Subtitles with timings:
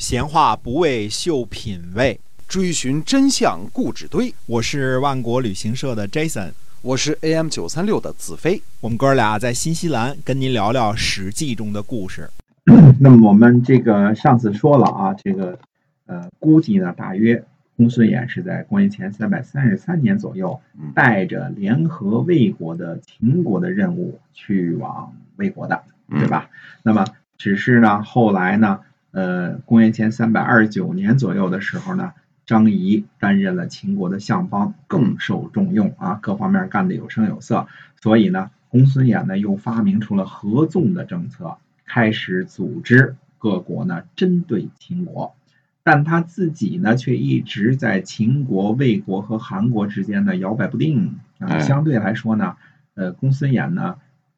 [0.00, 2.18] 闲话不为秀品味，
[2.48, 4.34] 追寻真相固执堆。
[4.46, 8.62] 我是万国旅行社的 Jason，我是 AM 九三六的子飞。
[8.80, 12.30] 我们哥俩在新西兰跟您聊聊《史记》中的故事。
[12.98, 15.58] 那么我们这个上次说了啊，这个
[16.06, 17.44] 呃，估计呢，大约
[17.76, 20.58] 公孙衍是在公元前三百三十三年左右，
[20.94, 26.48] 带着联合魏国的秦国的任务去往魏国的，对吧？
[26.82, 27.04] 那么
[27.36, 28.80] 只是呢，后来呢？
[29.12, 32.12] 呃，公元前三百二十九年左右的时候呢，
[32.46, 37.66] 张仪担任了秦国的相邦，更受重用啊，各方面干得有声有色。
[38.00, 45.34] 所以呢，公孙衍呢又发明出了合纵的政策，开始组织各国呢针对秦国，
[45.82, 51.58] 但他自己呢却一直在秦国、魏国和韩国之间呢摇摆不定啊。
[51.58, 52.56] 相对来说呢，
[52.94, 53.96] 呃，公孙衍呢，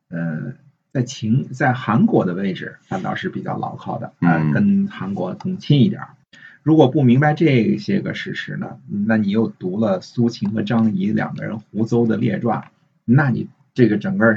[0.08, 0.54] 呃。
[0.92, 6.02] 在秦在韩国的位置反倒是比较牢靠的，嗯，跟韩国更亲一点。
[6.62, 12.62] 如果不明白这些个事实呢，那你又读了苏秦和张仪两个人胡诌的列传，
[13.04, 14.36] 那你这个整个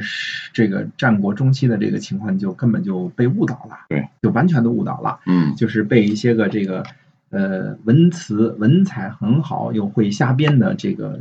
[0.54, 6.86] 这个战国中期的这个情况就根本就被误导了，对，就完全的误导了，嗯，就是被一些个这个
[7.30, 11.20] 呃文词文采很好又会瞎编的这个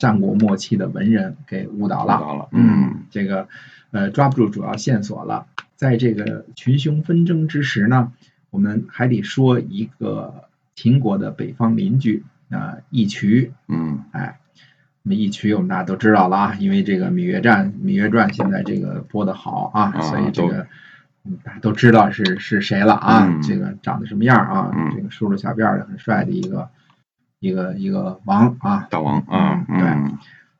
[0.00, 3.46] 战国末期的文人给误导了，嗯，这个。
[3.92, 5.46] 呃，抓不住主要线索了。
[5.74, 8.12] 在这个群雄纷争之时呢，
[8.50, 10.44] 我们还得说一个
[10.76, 13.52] 秦国的北方邻居啊，义渠。
[13.66, 14.38] 嗯，哎，
[15.02, 20.68] 那么义渠我们大家都知道了啊，因为这个《芈月战》《芈月传》现在这个播的好啊，所以这个
[21.42, 23.40] 大家都知道是是谁了啊。
[23.42, 24.70] 这个长得什么样啊？
[24.94, 26.70] 这个梳着小辫的，很帅的一个
[27.40, 29.66] 一个一个王啊，大王啊。
[29.66, 30.12] 对。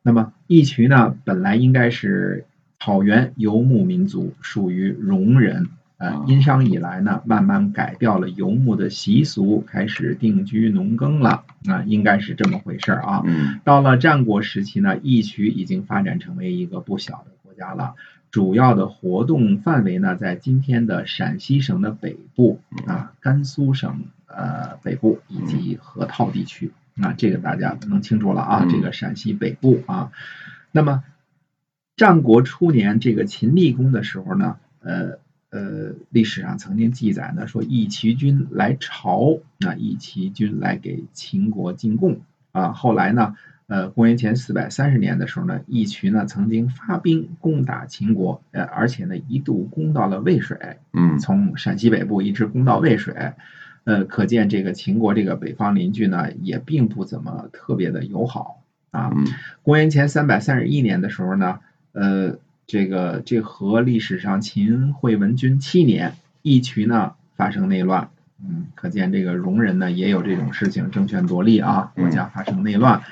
[0.02, 2.44] 那么义渠呢，本来应该是。
[2.82, 13.22] 草原游牧民族属于戎人，呃，殷商以来呢，慢慢改掉了游牧的习俗，开始定居农耕了，啊，应该是这么回事啊。
[13.26, 17.96] 嗯，到了战国时期呢，义渠已经发展成为一个不小的国家了，
[18.30, 24.04] 主要的活动范围呢，在今天的陕西省的北部，啊，甘肃省
[24.34, 30.12] 呃北部以及河套地区，啊，这个大家能清楚了啊，这个陕西北部啊，
[30.72, 31.02] 那么。
[31.96, 35.18] 战国初年，这个秦厉公的时候呢，呃
[35.50, 42.72] 呃，历史上曾经记载呢，说义渠军来朝，那义渠军来给秦国进贡啊。
[42.72, 43.36] 后来呢，
[43.66, 53.34] 呃，公元前四百三十年的时候呢，义渠呢曾经发兵攻打秦国，呃，而且呢一度攻到了渭水，嗯，从陕西北部一直攻到渭水，
[53.90, 59.10] 呃，可见这个秦国这个北方邻居呢，也并不怎么特别的友好啊。
[59.62, 61.58] 公元前三百三十一年的时候呢。
[61.92, 73.02] 呃，这个这和历史上秦惠文君七年，义渠呢发生内乱，嗯，可见这个戎人呢也有这种事情，争权夺利啊，国家发生内乱，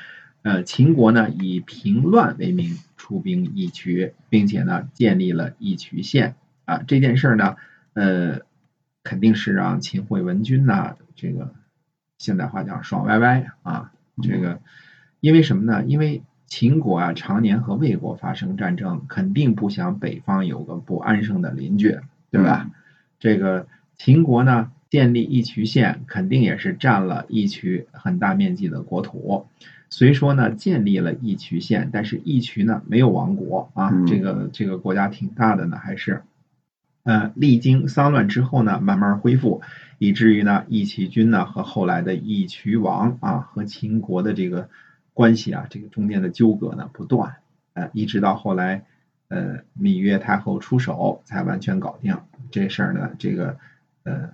[0.43, 7.57] 呃，秦国呢以平乱为名出兵义渠，并且呢建立了义渠县啊，这件事呢，
[7.95, 8.43] 呃，
[9.09, 11.55] 肯定是让秦惠文君呐这个
[12.19, 13.91] 现代话讲爽歪歪啊，
[14.23, 14.61] 这个
[15.21, 15.83] 因为什么呢？
[15.87, 21.99] 因为秦国啊，常年和魏国发生战争，肯定不想北方有个不安生的邻居，
[22.31, 22.71] 对吧？
[23.19, 29.47] 这个秦国呢，建立义渠县，肯定也是占了义渠很大面积的国土。
[29.89, 36.23] 虽说呢，建立了义渠县，但是义渠呢没有亡国啊，这个这个国家挺大的呢，还是，
[37.09, 39.63] 呃，历经丧乱之后呢，慢慢恢复，
[39.99, 44.69] 以至于呢，义渠君呢和后来的义渠王啊，和秦国的这个。
[45.19, 47.39] 关系啊，这个中间的纠葛呢不断，
[47.75, 48.85] 呃，一直到后来，
[49.27, 52.17] 呃，芈月太后出手才完全搞定
[52.53, 53.11] 这事儿呢。
[53.19, 53.59] 这个，
[54.05, 54.31] 呃，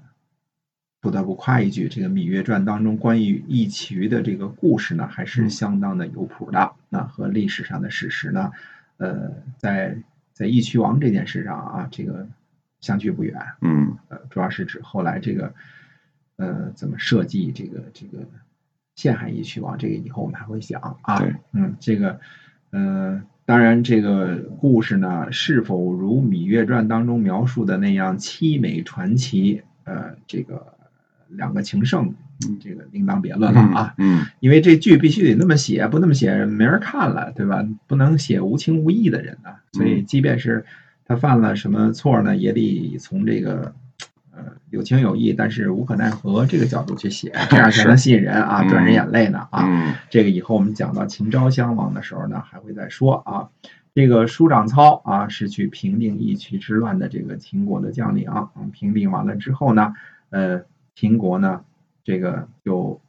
[1.01, 6.73] 不得不夸一句，这个《芈月传》当中关于义渠的这个故事呢，还是相当的有谱的。
[6.91, 8.53] 那和历史上的史实呢，
[8.99, 9.97] 呃，在
[10.35, 12.29] 在义渠王这件事上啊，这个
[12.85, 13.35] 相距不远。
[13.63, 15.55] 嗯，呃，主要是指后来这个，
[16.37, 18.19] 呃，怎么设计这个这个。
[18.97, 21.21] 陷害义渠王，这个以后我们还会讲啊。
[21.51, 22.21] 嗯，这个，
[22.71, 29.63] 呃，当然，这个故事呢，是否如《芈月传》当中描述的那样凄美传奇？
[29.83, 30.75] 呃，这个
[31.27, 32.15] 两个情圣，
[32.61, 33.95] 这个另当别论了啊。
[33.99, 37.67] 嗯，因为这剧必须得那么写，不那么写没人看了，对吧？
[37.89, 39.59] 不能写无情无义的人啊。
[39.73, 40.65] 所以，即便是
[41.07, 43.75] 他犯了什么错呢，也得从这个。
[44.37, 49.97] 呃，有情有义，但是无可奈何这个角度去写， 这样才能吸引人啊，赚人眼泪呢啊。
[50.11, 53.49] 这个以后我们讲到秦昭襄王的时候呢，还会再说啊。
[53.95, 58.29] 这个舒长操啊，是去平定义渠之乱的这个秦国的将领。
[58.57, 59.95] 嗯，平定完了之后呢，
[60.31, 60.65] 呃，
[60.97, 61.61] 秦国呢，
[62.03, 63.01] 这个就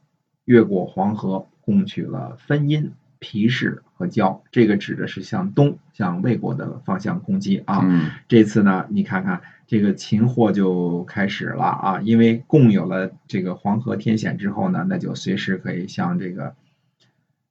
[0.44, 2.92] 越过黄河，攻取了分阴、
[3.26, 4.44] 皮氏和胶。
[4.52, 7.80] 这个指的是向东，向魏国的方向攻击啊。
[7.82, 16.54] 嗯这次呢，你看看这个秦祸就开始了啊，因为共有了这个黄河天险之后呢，那就随时可以向这个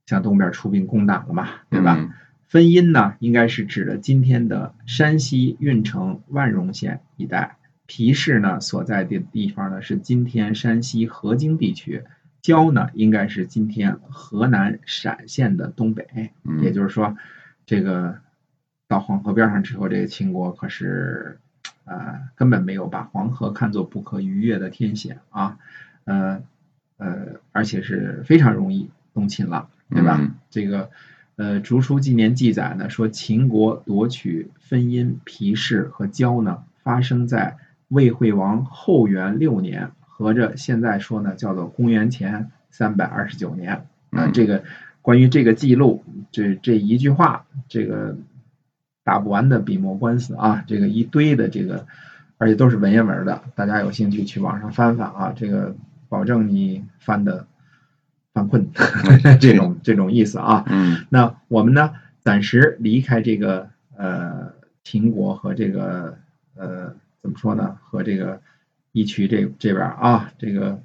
[0.06, 1.98] 向东边出兵攻打了嘛，对吧？
[2.00, 2.14] 嗯
[2.48, 12.04] 分阴呢，应该是指的今天的山西运城万荣县一带；皮氏呢所在的地方呢是今天山西河津地区；
[12.46, 16.30] 胶呢应该是今天河南陕县的东北。
[16.44, 17.18] 嗯也就是说，
[17.66, 18.20] 这个
[18.88, 21.40] 到黄河边上之后，这个秦国可是
[21.86, 25.58] 呃根本没有把黄河看作不可逾越的天险啊，
[26.04, 26.44] 呃
[26.98, 30.20] 呃，而且是非常容易东侵了，对吧？
[30.22, 30.92] 嗯这个
[31.36, 37.58] 呃《竹书纪年》记载呢，说秦国夺取分阴、皮氏和胶呢，发生在
[37.88, 43.74] 魏惠王后元六年，合着现在说呢，叫做公元前三百二十九年。
[43.74, 44.64] 啊、嗯这个
[45.02, 48.16] 关于这个记录，这这一句话，这个
[49.04, 51.86] 打不完的笔墨官司啊，这个一堆的这个，
[52.38, 55.76] 而且都是文言文的，大家有兴趣去网上翻翻啊，这个
[56.08, 57.46] 保证你翻的
[58.34, 58.70] 犯困，
[59.42, 60.64] 这种这种意思啊。
[60.70, 61.92] 嗯那我们呢，
[62.22, 63.68] 暂时离开这个
[63.98, 64.54] 呃
[64.86, 66.18] 秦国和这个
[66.56, 68.42] 呃怎么说呢，和这个
[68.96, 70.82] 义渠这这边啊，这个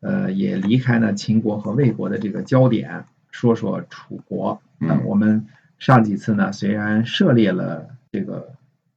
[0.00, 4.60] 呃也离开呢秦国和魏国的这个焦点，说说楚国。
[4.78, 5.46] 那嗯我们
[5.78, 8.52] 上几次呢，虽然涉猎了这个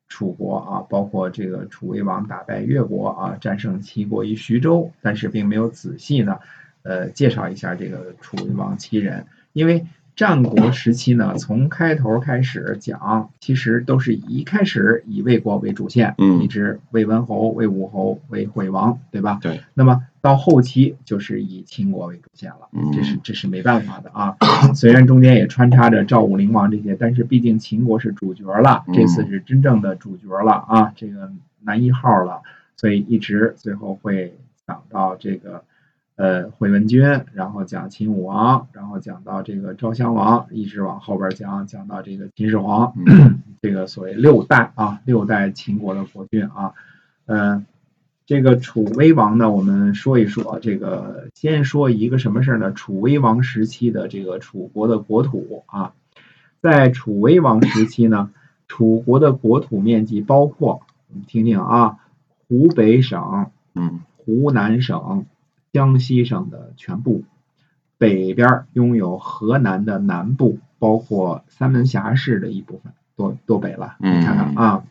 [0.09, 6.39] 楚国啊，包括这个楚威王打败越国啊，战胜齐国于徐州，但是并没有仔细呢，
[6.83, 9.85] 呃，介绍一下这个楚威王齐人，因为
[10.17, 19.37] 战国时期呢，从开头开始讲，其实都是一开始以魏国为主线，嗯一直魏文侯、魏武侯、魏惠王，对吧？
[19.39, 19.61] 对。
[19.75, 24.35] 那么到后期就是以秦国为主线了，嗯这是这是没办法的啊。
[24.73, 31.31] 虽然中间也穿插着赵武灵王这些，但是毕竟秦国是主角了，嗯这次是真正的主角了啊，这个
[31.61, 32.41] 男一号了，
[32.75, 34.35] 所以一直最后会
[34.65, 35.63] 讲到这个
[36.17, 37.01] 呃惠文君，
[37.33, 46.73] 然后讲秦武王，然后讲到这个昭襄王，一直往后边讲，讲到这个秦始皇，嗯这个所谓六代啊，六代秦国的国君啊，
[47.27, 47.65] 嗯、
[48.25, 52.73] 这个楚威王呢，我们说一说这个，先说一个什么事儿呢？
[52.73, 55.93] 楚威王时期的这个楚国的国土啊，
[56.61, 58.31] 在楚威王时期呢，
[58.67, 61.99] 楚国的国土面积包括，我们听听啊，
[62.47, 65.25] 湖北省、嗯湖南省、
[65.71, 67.23] 江西省的全部，
[67.97, 74.83] 北边拥有河南的南部，包括三门峡市的一部分，多多北了，你看看啊。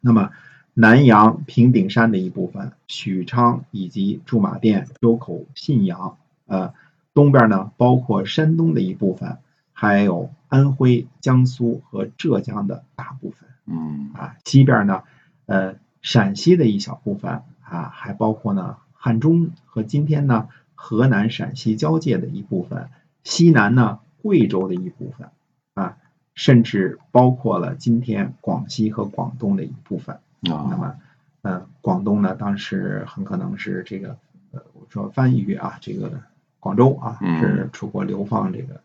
[0.00, 0.30] 那么
[0.74, 6.16] 南阳平顶山的一部分，许昌以及驻马店、周口、信阳，
[6.46, 6.74] 呃，
[7.14, 9.38] 东边呢包括山东的一部分，
[9.72, 13.48] 还有安徽、江苏和浙江的大部分。
[13.66, 15.02] 嗯啊，西边呢，
[15.46, 22.88] 呃，陕西的一小部分啊，还包括呢汉中和今天呢河南陕西交界的一部分，
[23.24, 25.28] 西南呢贵州的一部分
[25.74, 25.96] 啊，
[26.34, 30.18] 甚至包括了今天广西和广东的一部分。
[30.40, 30.94] 那啊么，
[31.42, 34.16] 呃，广东呢，当时很可能是这个，
[34.52, 36.12] 呃，我说番禺啊，这个
[36.60, 38.80] 广州啊，嗯是楚国流放这个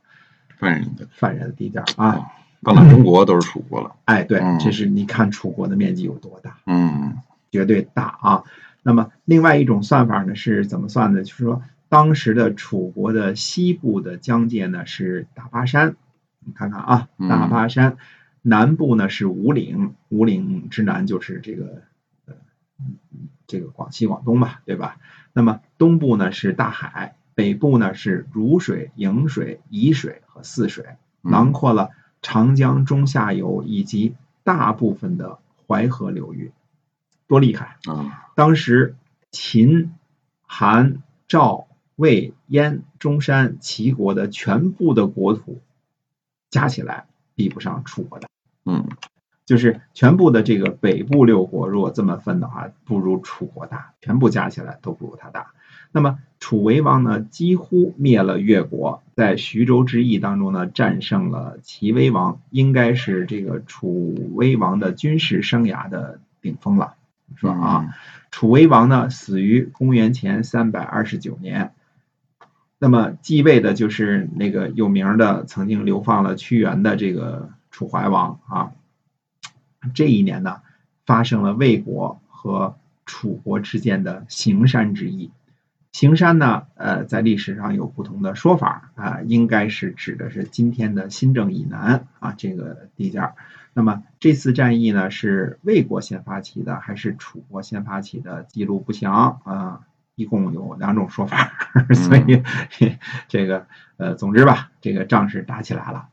[0.58, 2.32] 犯人的犯人的地界儿啊。
[2.63, 3.96] 到了中国都是楚国了。
[4.06, 6.58] 哎，对嗯，这是你看楚国的面积有多大。
[6.68, 7.18] 嗯
[7.51, 8.44] 绝对大啊。
[8.81, 11.23] 那么另外一种算法呢是怎么算的？
[11.23, 15.95] 就是说当时的楚国的西部的疆界呢是大巴山，
[16.39, 17.97] 你看看啊，嗯大巴山，
[18.41, 21.83] 南部呢是五岭，五岭之南就是这个
[22.25, 22.33] 呃
[23.47, 24.97] 这个广西、广东吧，对吧？
[25.33, 30.85] 那么东部呢是大海，北部呢是汝水、颍水、沂水和泗水。
[30.88, 31.91] 嗯囊括了
[32.23, 36.51] 长江中下游以及大部分的淮河流域，
[37.27, 37.77] 多厉害！
[37.85, 38.95] 啊当时
[39.29, 39.91] 秦、
[40.41, 45.62] 韩、赵、魏、燕、中山、齐国的全部的国土
[46.50, 47.05] 加起来
[47.36, 48.27] 比不上楚国的，
[48.65, 48.89] 嗯
[49.45, 55.51] 就是全部的这个北部六国，如果这么分的话，不如楚国大，全部加起来都不如他大。
[55.91, 66.95] 那么楚威王呢，几乎灭了越国，在徐州之役当中呢，战胜了齐威王，应该是这个楚威王的军事生涯的顶峰了，
[67.35, 67.53] 是吧？
[67.53, 67.95] 啊，
[68.31, 71.73] 楚威王呢，死于公元前三百二十九年。
[72.77, 78.71] 那么继位的就是那个有名的，曾经流放了屈原的这个楚怀王啊。
[79.93, 80.61] 这一年呢，
[81.05, 85.31] 发生了魏国和楚国之间的行山之役。
[85.91, 93.21] 行山呢，呃，在历史上有不同的说法啊，应该是指的是今天的新郑以南啊这个地界。
[93.74, 98.43] 那么这次战役呢，是魏国先发起的，还是楚国先发起的？
[98.43, 99.81] 记录不详啊，
[100.15, 101.51] 一共有两种说法，
[101.93, 102.41] 所以
[103.27, 103.67] 这个
[103.98, 106.07] 呃，总之吧，这个仗是打起来了。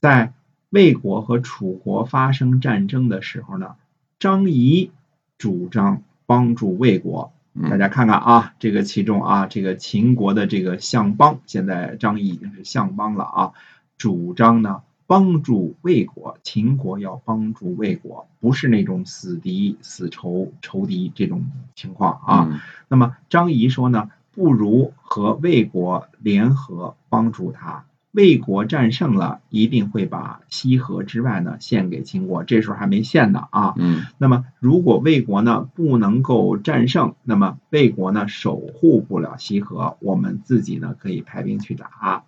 [0.00, 0.32] 在
[0.70, 3.76] 魏国和楚国发生战争的时候呢，
[4.18, 4.90] 张仪
[5.36, 7.32] 主张帮助魏国。
[7.70, 13.52] 大家看看啊，这个其中啊，这个秦国的这个相邦，现在张仪已经是相邦了啊，
[13.96, 14.82] 主张呢。
[15.08, 22.60] 帮助魏国，秦国要帮助魏国，不是那种死敌、死仇、仇敌这种情况啊。
[22.88, 27.86] 那么张仪说呢，不如和魏国联合帮助他。
[28.12, 32.44] 魏国战胜了，一定会把西河之外呢献给秦国。
[32.44, 33.74] 这时候还没献呢啊。
[33.76, 34.06] 嗯。
[34.18, 42.24] 那么如果魏国呢不能够战胜，那么魏国呢守护不了西河，我们自己呢可以派兵去打。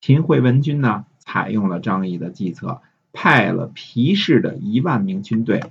[0.00, 1.04] 秦惠文君呢？
[1.26, 2.82] 采用了张仪的计策，
[3.14, 5.62] 派了皮氏的一万名军队。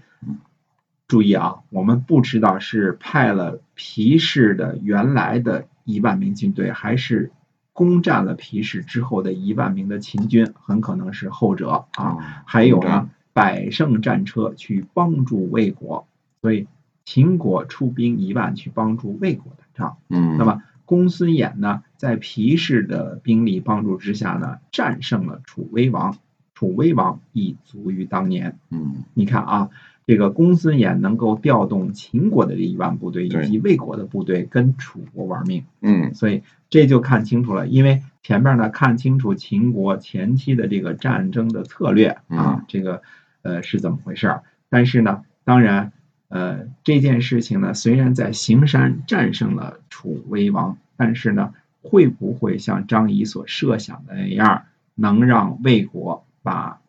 [1.08, 7.32] 注意啊，我们不知道是派了皮氏的原来的一万名军队，还是
[7.74, 12.44] 攻占了皮氏之后的一万名的秦军，很可能是后者啊。
[12.46, 16.08] 还有呢，百胜战车去帮助魏国，
[16.42, 16.68] 所以
[17.04, 19.98] 秦国出兵一万去帮助魏国打仗。
[20.10, 20.64] 嗯，那么。
[20.86, 26.18] 公孙衍呢，在皮氏的兵力帮助之下呢，战胜了楚威王。
[26.54, 28.60] 楚威王亦卒于当年。
[28.70, 29.70] 嗯，你看啊，
[30.06, 35.66] 这个公孙衍能够调动秦国的这一万部队以及魏国的部队跟楚国玩命。
[35.82, 43.02] 嗯，所以这就看清楚了，因为前面呢看清楚秦国前期的这个战争的策略啊，这个
[43.42, 44.40] 呃是怎么回事？
[44.70, 45.92] 但是呢，当然。
[46.30, 54.64] 呃，这件事情呢，虽然在行山战胜了楚威王，但是呢，会不会像张仪所设想的那样，
[54.96, 56.82] 能让魏国把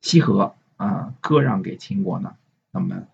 [0.00, 2.34] 西河啊割让给秦国呢？
[2.74, 3.06] 那么